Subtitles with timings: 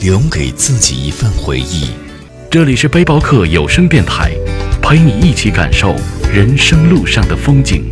[0.00, 1.90] 留给自己一份回忆。
[2.50, 4.32] 这里是背包客有声电台，
[4.80, 5.94] 陪你一起感受
[6.32, 7.84] 人生路上的风景。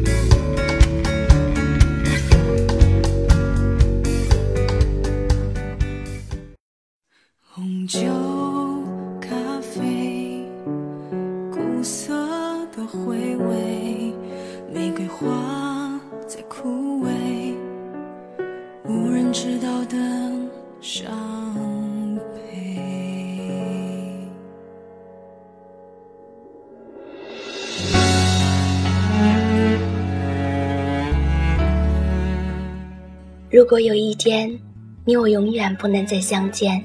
[33.66, 34.56] 如果有一天，
[35.04, 36.80] 你我永远不能再相见，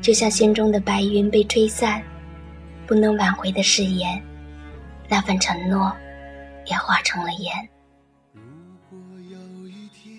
[0.00, 2.00] 就像心中的白云被吹散，
[2.86, 4.22] 不能挽回的誓言，
[5.08, 5.92] 那份承诺
[6.66, 7.68] 也化成了烟。
[8.88, 10.14] 如果有一天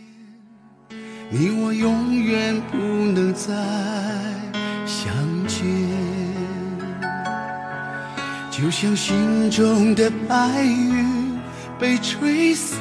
[1.29, 3.53] 你我永远不能再
[4.85, 5.09] 相
[5.47, 5.65] 见，
[8.51, 11.39] 就像心中的白云
[11.79, 12.77] 被吹散，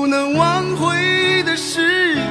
[0.00, 2.24] 不能挽回的誓言，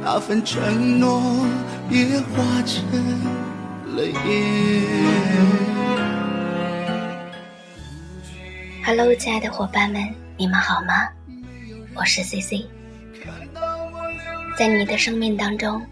[0.00, 1.44] 那份承诺
[1.90, 2.80] 也化成
[3.96, 4.14] 了烟。
[8.84, 11.08] Hello，亲爱的伙伴们，你们好吗？
[11.92, 12.66] 我是 CC。
[14.56, 15.84] 在你的生命当中，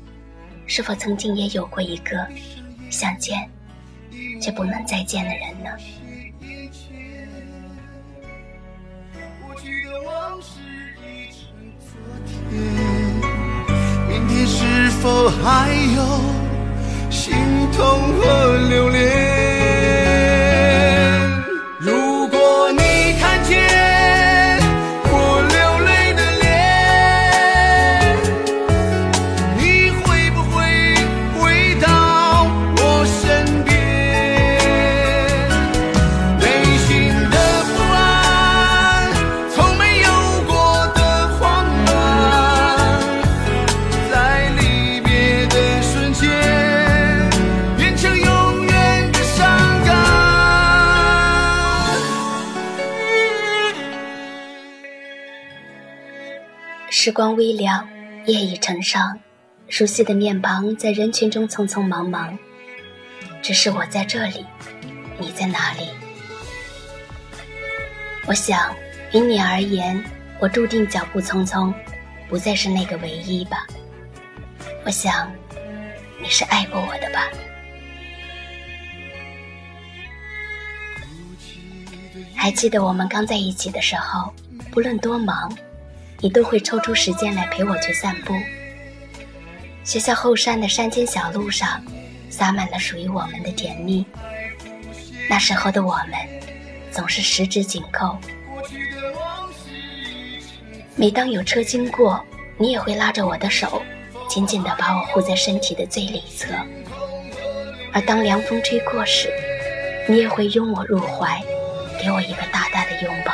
[0.69, 2.25] 是否曾经也有过一个
[2.89, 3.51] 想见
[4.41, 5.71] 却不能再见的人呢？
[14.83, 16.03] 是否还有
[17.09, 17.33] 心
[17.71, 19.32] 痛和留恋？
[57.05, 57.85] 时光微凉，
[58.27, 59.19] 夜已成伤，
[59.67, 62.39] 熟悉的面庞在人群中匆匆忙忙。
[63.43, 64.47] 只是我在这里，
[65.19, 65.89] 你在哪里？
[68.25, 68.73] 我想，
[69.13, 70.01] 于你而言，
[70.39, 71.75] 我注定脚步匆匆，
[72.29, 73.67] 不再是那个唯一吧。
[74.85, 75.29] 我想，
[76.23, 77.29] 你是爱过我的吧。
[82.37, 84.33] 还记得我们刚在一起的时候，
[84.71, 85.53] 不论多忙，
[86.23, 88.33] 你都会抽出时间来陪我去散步。
[89.83, 91.83] 学校后山的山间小路上，
[92.31, 94.07] 洒满了属于我们的甜蜜。
[95.29, 96.15] 那时候的我们，
[96.93, 98.17] 总是十指紧扣。
[100.95, 102.25] 每当有车经过，
[102.57, 103.83] 你也会拉着我的手，
[104.29, 106.55] 紧紧地把我护在身体的最里侧。
[107.93, 109.29] 而当凉风吹过时，
[110.09, 111.43] 你也会拥我入怀，
[112.01, 113.33] 给我一个大大的拥抱。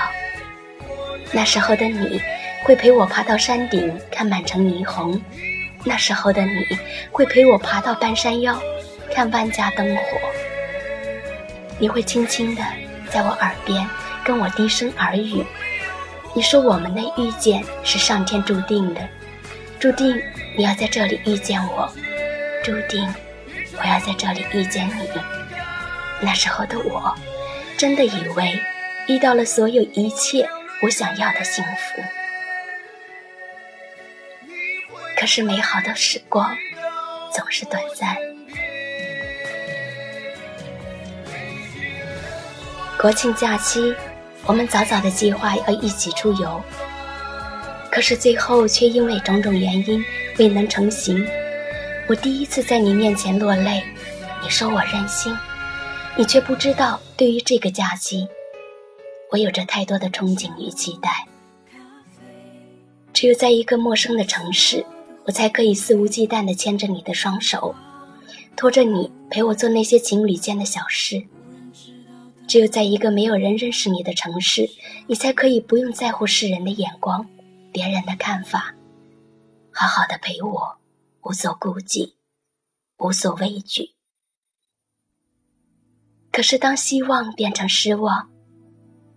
[1.33, 2.19] 那时候的你，
[2.65, 5.19] 会陪我爬到山顶看满城霓虹；
[5.85, 6.67] 那时候的你，
[7.11, 8.61] 会陪我爬到半山腰
[9.15, 10.03] 看万家灯火。
[11.79, 12.63] 你会轻轻地
[13.11, 13.89] 在我耳边
[14.25, 15.45] 跟我低声耳语，
[16.35, 19.01] 你说我们的遇见是上天注定的，
[19.79, 20.21] 注定
[20.57, 21.91] 你要在这里遇见我，
[22.65, 23.09] 注定
[23.81, 25.09] 我要在这里遇见你。
[26.21, 27.15] 那时候的我，
[27.79, 28.61] 真的以为
[29.07, 30.49] 遇到了所有一切
[30.83, 32.03] 我想要的幸福。
[35.19, 36.57] 可是美好的时光
[37.35, 38.17] 总是短暂。
[42.97, 43.93] 国庆假期，
[44.47, 46.63] 我们早早的计划要一起出游，
[47.91, 50.05] 可是最后却因为种种原因
[50.39, 51.27] 未能成行。
[52.09, 53.83] 我第一次在你面前落泪，
[54.41, 55.37] 你说我任性，
[56.17, 58.29] 你却不知道，对于这个假期，
[59.33, 61.27] 我有着太多的憧憬与期待。
[63.13, 64.85] 只有在一个陌生的城市，
[65.29, 67.75] 我才可以肆无忌惮地牵着你的双手，
[68.57, 71.23] 拖着你陪我做那些情侣间的小事。
[72.47, 74.67] 只有在一个没有人认识你的城市，
[75.07, 77.29] 你才可以不用在乎世人的眼光、
[77.71, 78.75] 别人的看法，
[79.71, 80.79] 好好的陪我，
[81.21, 82.15] 无所顾忌，
[82.97, 83.91] 无所畏惧。
[86.33, 88.31] 可是当希望变成失望，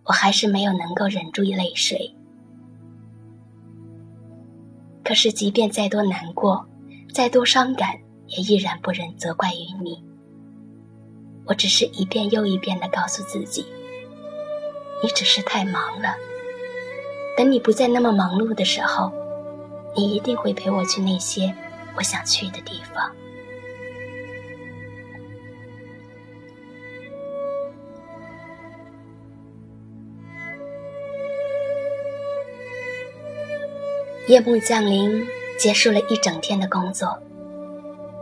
[0.04, 2.14] 我还是没有能够忍住泪水。
[5.04, 6.66] 可是即便再多难过，
[7.12, 10.02] 再多伤感，也依然不忍责怪于你。
[11.44, 13.66] 我只是一遍又一遍地告诉自己，
[15.02, 16.14] 你只是太忙了。
[17.36, 19.10] 等你不再那么忙碌的时候，
[19.96, 21.52] 你一定会陪我去那些
[21.96, 23.10] 我想去的地方。
[34.28, 35.26] 夜幕降临，
[35.58, 37.18] 结束了一整天的工作，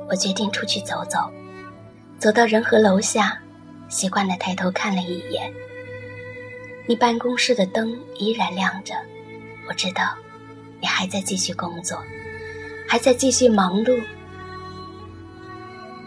[0.08, 1.18] 我决定出去走走。
[2.18, 3.38] 走到仁和楼下，
[3.90, 5.52] 习惯的抬头看了一眼。
[6.86, 8.94] 你办公室的灯依然亮着，
[9.68, 10.14] 我知道
[10.80, 12.02] 你还在继续工作，
[12.88, 14.02] 还在继续忙碌。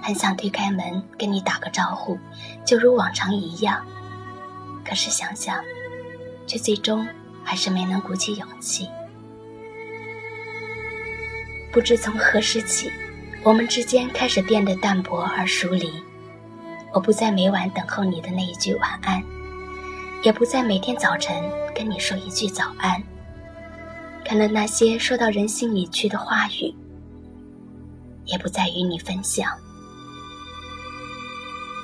[0.02, 2.18] 很想推开门跟你打个招呼，
[2.66, 3.86] 就如往常一样。
[4.84, 5.64] 可是想想，
[6.48, 7.08] 却最终
[7.44, 8.90] 还是没能鼓起勇气。
[11.74, 12.90] 不知从何时起。
[13.44, 15.92] 我们之间开始变得淡薄而疏离，
[16.94, 19.22] 我不再每晚等候你的那一句晚安，
[20.22, 21.44] 也不再每天早晨
[21.76, 23.04] 跟你说一句早安。
[24.24, 26.74] 看了那些说到人心里去的话语，
[28.24, 29.50] 也不再与你分享。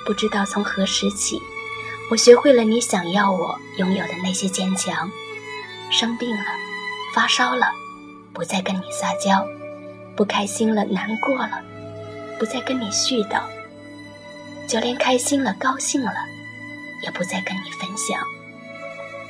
[0.05, 1.37] 不知道从何时起，
[2.09, 5.11] 我学会了你想要我拥有的那些坚强。
[5.91, 6.45] 生病了，
[7.13, 7.65] 发烧了，
[8.31, 9.45] 不再跟你撒娇。
[10.19, 11.63] 不开心了，难过了，
[12.37, 13.39] 不再跟你絮叨；
[14.67, 16.11] 就连开心了、高兴了，
[17.05, 18.21] 也不再跟你分享。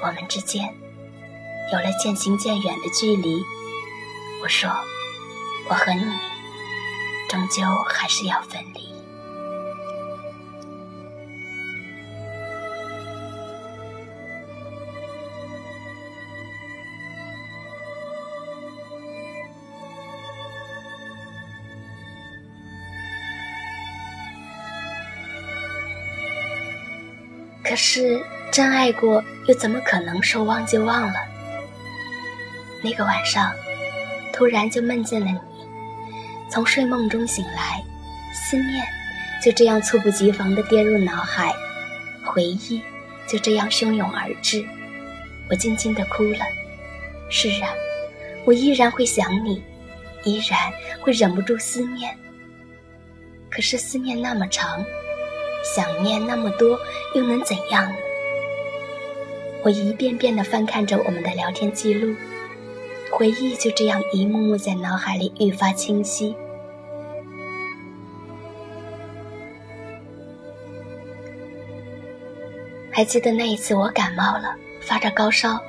[0.01, 0.67] 我们之间
[1.71, 3.39] 有了渐行渐远的距离。
[4.41, 4.67] 我说，
[5.69, 6.03] 我和你
[7.29, 8.89] 终究还是要分离。
[27.69, 28.19] 可是，
[28.51, 31.13] 真爱过，又怎么可能说忘就忘了？
[32.81, 33.53] 那个晚上，
[34.33, 35.39] 突然就梦见了你，
[36.49, 37.83] 从睡梦中醒来，
[38.33, 38.83] 思念
[39.43, 41.53] 就这样猝不及防地跌入脑海，
[42.25, 42.81] 回忆
[43.27, 44.65] 就这样汹涌而至，
[45.47, 46.39] 我静静地哭了。
[47.29, 47.69] 是啊，
[48.45, 49.63] 我依然会想你，
[50.23, 50.59] 依然
[51.01, 52.17] 会忍不住思念。
[53.51, 54.83] 可是思念那么长。
[55.75, 56.79] 想念那么多，
[57.13, 57.91] 又能怎样？
[59.61, 62.15] 我一遍遍地翻看着我们的聊天记录，
[63.11, 66.35] 回忆就这样一幕幕在脑海里愈发清晰。
[72.89, 75.59] 还记得那一次我感冒了，发着高烧，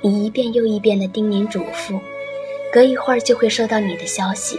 [0.00, 2.00] 你一遍又一遍的叮咛嘱咐，
[2.72, 4.58] 隔一会儿就会收到你的消息，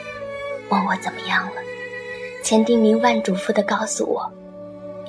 [0.69, 1.61] 问我怎么样了，
[2.43, 4.31] 千叮咛万嘱咐的告诉我。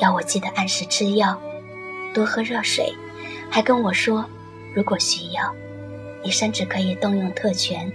[0.03, 1.41] 要我记得按时吃药，
[2.13, 2.93] 多喝热水，
[3.49, 4.29] 还跟我说，
[4.75, 5.55] 如果需要，
[6.25, 7.89] 你甚至可以动用特权，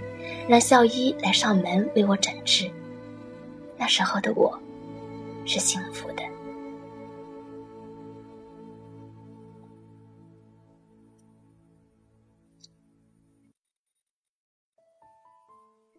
[0.48, 2.70] 让校医来上门为我诊治。
[3.76, 4.58] 那时候的我，
[5.44, 6.22] 是幸福的。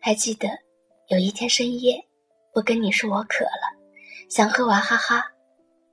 [0.02, 0.50] 还记得
[1.10, 2.04] 有一天深夜，
[2.56, 3.78] 我跟你说我渴了，
[4.28, 5.24] 想喝娃哈哈。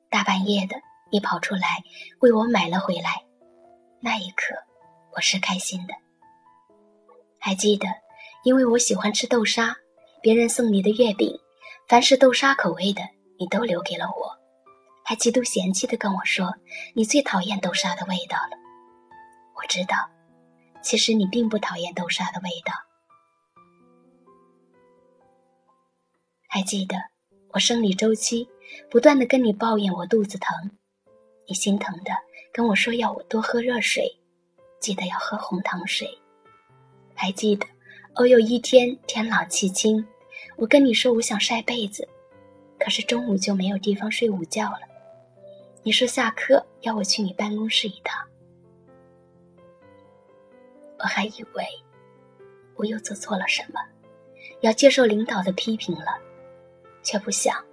[0.08, 0.76] 大半夜的，
[1.10, 1.82] 你跑出来
[2.20, 3.24] 为我买了回来，
[4.00, 4.54] 那一刻
[5.14, 5.94] 我是开心的。
[7.38, 7.86] 还记得，
[8.44, 9.76] 因为我喜欢吃豆沙，
[10.22, 11.36] 别人送你的月饼，
[11.88, 13.02] 凡是豆沙口味的，
[13.38, 14.32] 你都留给了我，
[15.04, 16.54] 还极度嫌弃的跟我说
[16.94, 18.56] 你最讨厌豆沙的味道了。
[19.54, 20.08] 我知道，
[20.82, 22.72] 其实你并不讨厌豆沙的味道。
[26.48, 26.96] 还记得
[27.50, 28.48] 我生理周期。
[28.90, 30.70] 不断的跟你抱怨我肚子疼，
[31.46, 32.10] 你心疼的
[32.52, 34.10] 跟我说要我多喝热水，
[34.80, 36.08] 记得要喝红糖水。
[37.14, 37.66] 还记得，
[38.14, 40.06] 偶有一天天朗气清，
[40.56, 42.06] 我跟你说我想晒被子，
[42.78, 44.80] 可是中午就没有地方睡午觉了。
[45.82, 48.26] 你说下课要我去你办公室一趟，
[50.98, 51.64] 我还以为
[52.74, 53.80] 我又做错了什么，
[54.60, 56.18] 要接受领导的批评了，
[57.02, 57.64] 却不想，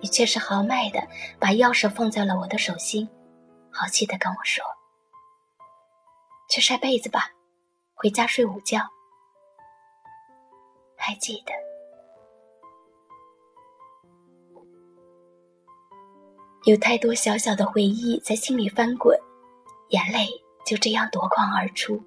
[0.00, 1.00] 你却是豪迈的
[1.38, 3.08] 把钥匙放在了我的手心，
[3.70, 4.64] 豪气的跟我说
[6.48, 7.30] ：“去晒被子吧，
[7.94, 8.80] 回家睡午觉。”
[10.96, 11.52] 还记得，
[16.64, 19.18] 有太多小小的回忆在心里翻滚，
[19.88, 20.28] 眼泪
[20.66, 22.02] 就这样夺眶而出，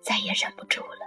[0.00, 1.05] 再也忍不住了。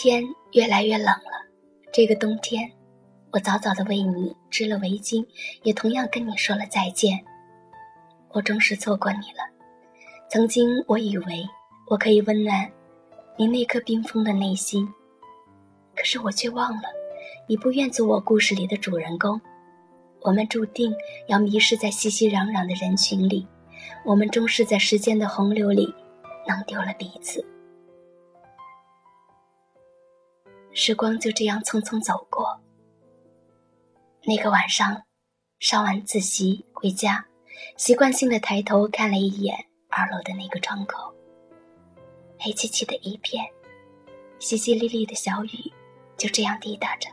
[0.00, 1.44] 天越来越冷了，
[1.92, 2.70] 这个冬天，
[3.32, 5.26] 我早早的为你织了围巾，
[5.64, 7.18] 也同样跟你说了再见。
[8.30, 9.42] 我终是错过你了。
[10.30, 11.44] 曾经我以为
[11.88, 12.70] 我可以温暖
[13.36, 14.88] 你那颗冰封的内心，
[15.96, 16.82] 可是我却忘了，
[17.48, 19.40] 你不愿做我故事里的主人公。
[20.20, 20.94] 我们注定
[21.26, 23.44] 要迷失在熙熙攘攘的人群里，
[24.04, 25.92] 我们终是在时间的洪流里
[26.46, 27.44] 弄丢了彼此。
[30.80, 32.56] 时光就这样匆匆走过。
[34.24, 35.02] 那个晚上，
[35.58, 37.26] 上完自习回家，
[37.76, 39.58] 习惯性的抬头看了一眼
[39.88, 41.12] 二楼的那个窗口，
[42.38, 43.44] 黑漆漆的一片，
[44.38, 45.72] 淅淅沥沥的小雨
[46.16, 47.10] 就这样滴答着，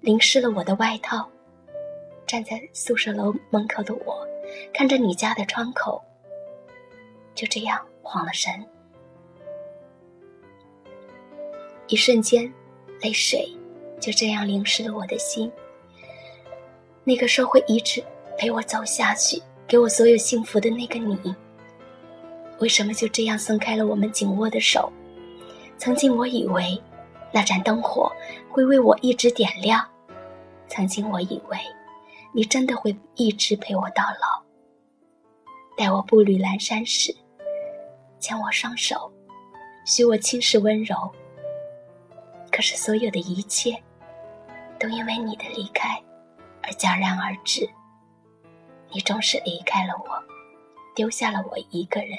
[0.00, 1.30] 淋湿了我的外套。
[2.26, 4.26] 站在宿舍楼门口的我，
[4.72, 6.02] 看着你家的窗口，
[7.34, 8.66] 就这样晃了神，
[11.86, 12.50] 一瞬间。
[13.00, 13.48] 泪水
[14.00, 15.50] 就这样淋湿了我的心。
[17.04, 18.02] 那个说会一直
[18.38, 21.34] 陪我走下去，给我所有幸福的那个你，
[22.60, 24.90] 为什么就这样松开了我们紧握的手？
[25.76, 26.80] 曾经我以为
[27.32, 28.10] 那盏灯火
[28.48, 29.86] 会为我一直点亮，
[30.68, 31.58] 曾经我以为
[32.32, 34.42] 你真的会一直陪我到老。
[35.76, 37.14] 待我步履阑珊时，
[38.20, 39.12] 牵我双手，
[39.84, 40.96] 许我轻视温柔。
[42.54, 43.76] 可是，所有的一切，
[44.78, 46.00] 都因为你的离开
[46.62, 47.68] 而戛然而止。
[48.92, 50.22] 你终是离开了我，
[50.94, 52.16] 丢下了我一个人。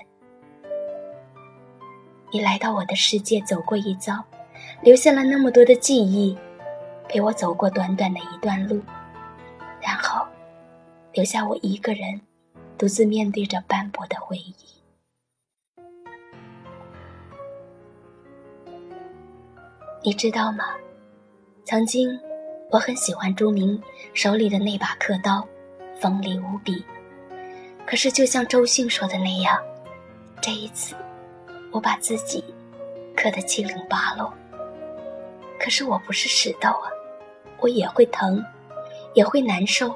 [2.31, 4.21] 你来到我的世界走过一遭，
[4.81, 6.37] 留下了那么多的记忆，
[7.07, 8.81] 陪我走过短短的一段路，
[9.81, 10.27] 然后
[11.13, 12.19] 留下我一个人，
[12.77, 14.53] 独自面对着斑驳的回忆。
[20.05, 20.65] 你知道吗？
[21.63, 22.07] 曾经，
[22.69, 23.81] 我很喜欢朱明
[24.13, 25.43] 手里的那把刻刀，
[26.00, 26.85] 锋利无比。
[27.88, 29.59] 可是，就像周迅说的那样，
[30.39, 30.95] 这一次，
[31.71, 32.43] 我把自己
[33.17, 34.31] 刻得七零八落。
[35.59, 36.88] 可是我不是石头啊，
[37.59, 38.45] 我也会疼，
[39.15, 39.91] 也会难受。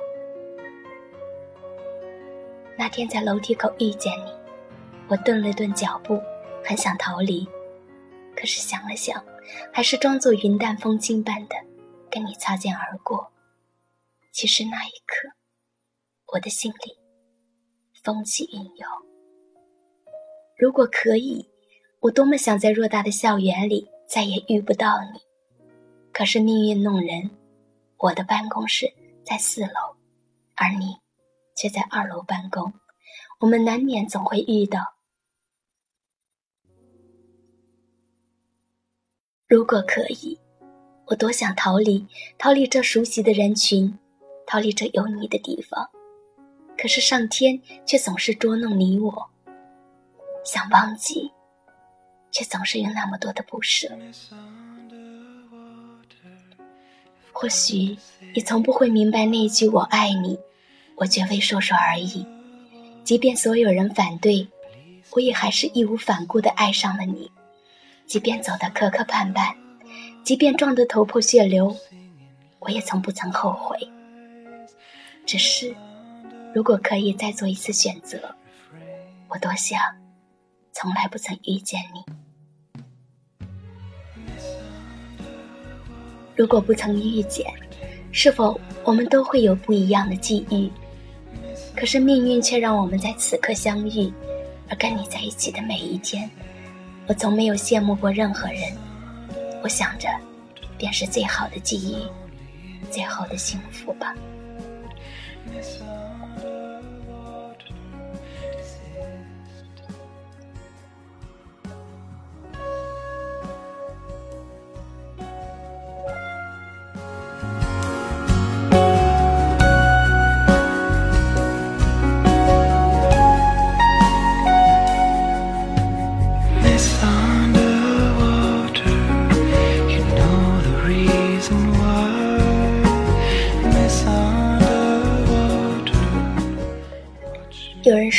[2.76, 4.34] 那天在楼梯口遇见你，
[5.08, 6.20] 我顿了顿脚步，
[6.66, 7.48] 很想逃离，
[8.36, 9.24] 可是想了想。
[9.72, 11.56] 还是装作云淡风轻般的
[12.10, 13.32] 跟你擦肩而过。
[14.32, 15.30] 其实那一刻，
[16.34, 16.98] 我的心里
[18.04, 18.90] 风起云涌。
[20.58, 21.50] 如果可以，
[22.00, 25.20] 我多么想在偌大的校园里再也遇不到你。
[26.12, 27.30] 可是命运弄人，
[27.98, 28.92] 我的办公室
[29.24, 29.96] 在四楼，
[30.56, 30.98] 而你
[31.56, 32.74] 却在二楼办公，
[33.40, 34.80] 我们难免总会遇到。
[39.50, 40.38] 如果可以，
[41.08, 42.06] 我多想逃离，
[42.38, 43.98] 逃离这熟悉的人群，
[44.46, 45.90] 逃离这有你的地方。
[46.78, 49.28] 可是上天却总是捉弄你我，
[50.46, 51.32] 想忘记，
[52.30, 53.90] 却总是有那么多的不舍。
[57.34, 57.98] 或许
[58.36, 60.38] 你从不会明白那句“我爱你”，
[60.96, 62.24] 我绝非说说而已。
[63.04, 64.48] 即便所有人反对，
[65.10, 67.32] 我也还是义无反顾地爱上了你。
[68.10, 69.54] 即便走得磕磕绊绊，
[70.24, 71.76] 即便撞得头破血流，
[72.58, 73.78] 我也从不曾后悔。
[75.28, 75.76] 只是，
[76.52, 78.18] 如果可以再做一次选择，
[79.28, 79.80] 我多想
[80.72, 82.04] 从来不曾遇见你。
[86.36, 87.46] 如果不曾遇见，
[88.12, 90.68] 是否我们都会有不一样的际遇？
[91.76, 94.12] 可是命运却让我们在此刻相遇，
[94.68, 96.28] 而跟你在一起的每一天。
[97.10, 98.62] 我从没有羡慕过任何人，
[99.64, 100.08] 我想着，
[100.78, 102.06] 便是最好的记忆，
[102.92, 104.14] 最后的幸福吧。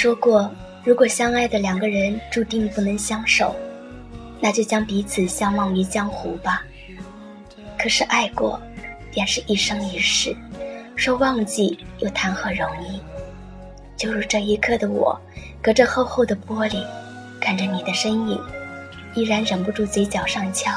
[0.00, 0.50] 说过，
[0.82, 3.54] 如果相爱的两个人注定不能相守，
[4.40, 6.64] 那就将彼此相忘于江湖吧。
[7.78, 8.58] 可是爱过，
[9.12, 10.34] 便是一生一世，
[10.96, 12.98] 说忘记又谈何容易？
[13.94, 15.20] 就如这一刻的我，
[15.60, 16.82] 隔着厚厚的玻璃，
[17.38, 18.40] 看着你的身影，
[19.14, 20.72] 依然忍不住嘴角上翘，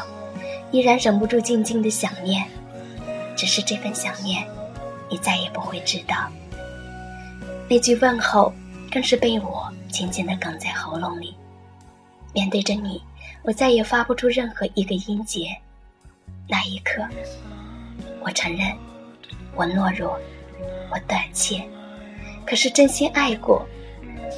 [0.70, 2.44] 依然忍不住静静的想念。
[3.38, 4.46] 只是这份想念，
[5.10, 6.30] 你再也不会知道。
[7.70, 8.54] 那句问候，
[8.94, 11.36] 更是被我紧紧地哽在喉咙里。
[12.32, 13.02] 面对着你，
[13.42, 15.48] 我再也发不出任何一个音节。
[16.48, 17.04] 那一刻，
[18.22, 18.72] 我承认，
[19.56, 20.20] 我懦弱，
[20.92, 21.68] 我胆怯。
[22.46, 23.66] 可是真心爱过，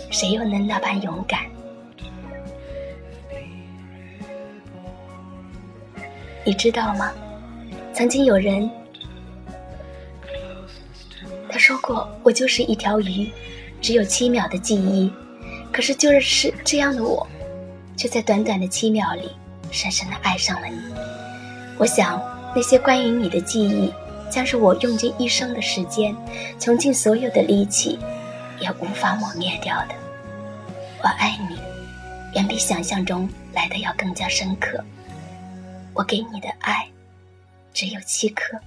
[0.09, 1.41] 谁又能那般勇敢？
[6.45, 7.11] 你知道吗？
[7.93, 8.69] 曾经有人。
[11.49, 13.29] 他说过：“我就是一条鱼，
[13.85, 15.13] 只有七秒的记忆。
[15.71, 17.27] 可是就是这样的我，
[17.95, 19.29] 却在短短的七秒里，
[19.69, 20.79] 深深的爱上了你。
[21.77, 22.19] 我想，
[22.55, 23.93] 那些关于你的记忆，
[24.27, 26.15] 将是我用尽一生的时间，
[26.59, 27.99] 穷尽所有的力气，
[28.59, 29.93] 也无法抹灭掉的。
[31.03, 31.55] 我爱你，
[32.33, 34.83] 远比想象中来的要更加深刻。
[35.93, 36.87] 我给你的爱，
[37.71, 38.57] 只有七颗。”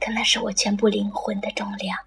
[0.00, 1.98] 可那是我全部灵魂的重量。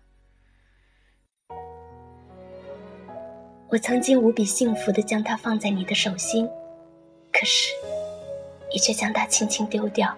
[3.72, 6.50] 我曾经无比幸福的将它放在你的手心，
[7.32, 7.70] 可是，
[8.74, 10.12] 你却将它轻轻丢掉。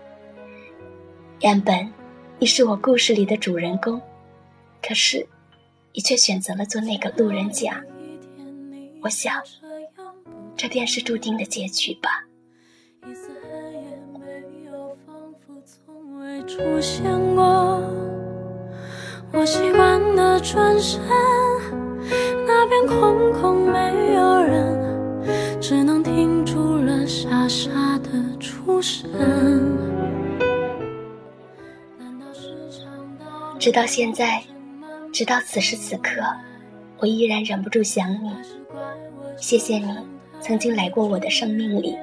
[1.42, 1.92] 原本，
[2.40, 4.02] 你是我故事里的主人公，
[4.82, 5.28] 可是，
[5.94, 7.84] 你却选择了做那个路人甲。
[9.02, 9.36] 我想，
[10.56, 12.10] 这便是注定的结局吧。
[16.48, 17.04] 出现
[17.36, 17.82] 过，
[19.34, 21.02] 我习惯的转身，
[22.46, 28.10] 那边空空没有人，只能停住了傻傻的
[28.40, 29.10] 出神。
[33.60, 34.42] 直到现在，
[35.14, 36.22] 直到此时此刻，
[36.98, 38.32] 我依然忍不住想你。
[39.38, 39.96] 谢谢你
[40.40, 41.96] 曾经来过我的生命里，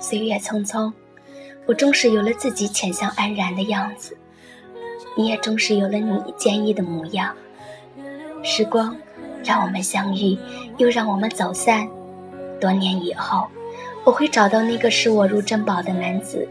[0.00, 0.92] 岁月匆匆。
[1.66, 4.16] 我终是有了自己浅笑安然的样子，
[5.16, 7.34] 你也终是有了你坚毅的模样。
[8.48, 8.96] 时光
[9.44, 10.38] 让我们相遇，
[10.78, 11.86] 又让我们走散。
[12.60, 13.44] 多年以后，
[14.04, 16.48] 我会找到那个视我如珍宝的男子，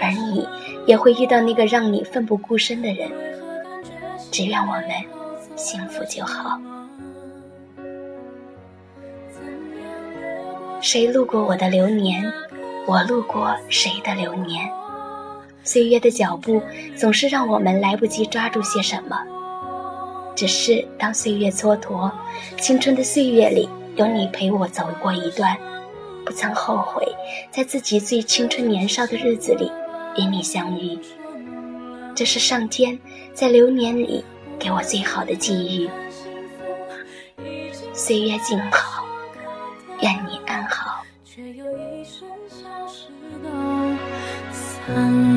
[0.00, 0.48] 而你
[0.86, 3.10] 也会遇到那个让你奋不顾身的人。
[4.30, 4.84] 只愿我们
[5.54, 6.58] 幸福就好。
[10.80, 12.24] 谁路过我的流年？
[12.86, 14.66] 我路过谁的流年？
[15.62, 16.62] 岁月的脚步
[16.96, 19.18] 总是让我们来不及抓住些什么。
[20.38, 22.08] 只是当岁月蹉跎，
[22.60, 25.58] 青春的岁月里有你陪我走过一段，
[26.24, 27.04] 不曾后悔
[27.50, 29.68] 在自己最青春年少的日子里
[30.16, 30.96] 与你相遇。
[32.14, 32.96] 这是上天
[33.34, 34.24] 在流年里
[34.60, 35.90] 给我最好的际遇。
[37.92, 39.04] 岁月静好，
[40.02, 41.02] 愿你安好。
[44.86, 45.27] 灿烂。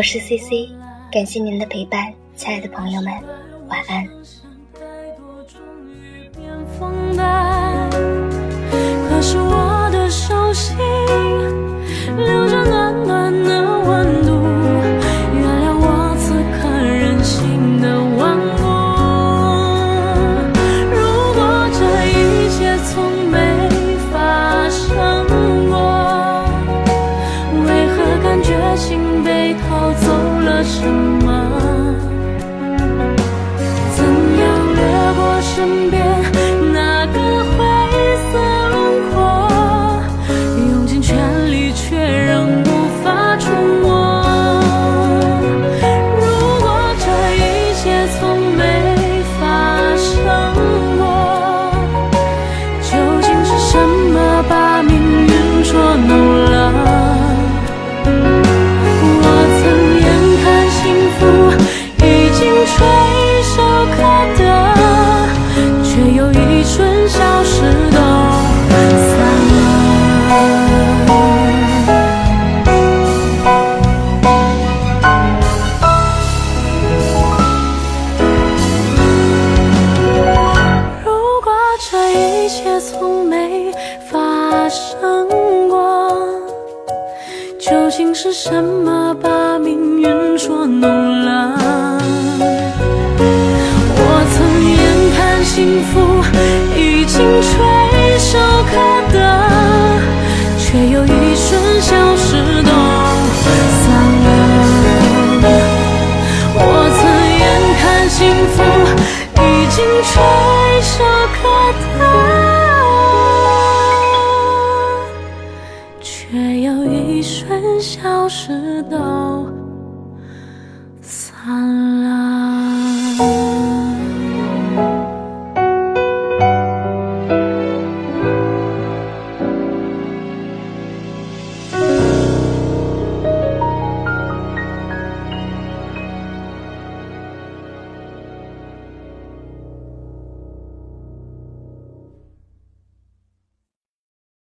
[0.00, 0.70] 我是 C C，
[1.12, 3.12] 感谢您的陪伴，亲爱的朋友们，
[3.68, 4.08] 晚安。